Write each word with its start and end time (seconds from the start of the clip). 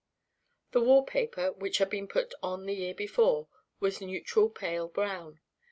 The 0.71 0.81
wall 0.81 1.03
paper, 1.03 1.51
which 1.51 1.77
had 1.77 1.91
been 1.91 2.07
put 2.07 2.33
on 2.41 2.65
the 2.65 2.73
year 2.73 2.95
before, 2.95 3.49
was 3.79 4.01
a 4.01 4.05
neutral 4.07 4.49
pale 4.49 4.87
brown. 4.87 5.41